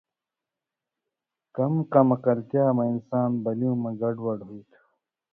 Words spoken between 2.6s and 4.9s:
مہ انسان بلیوں مہ گڈ وَڈ ہُوئ تُھو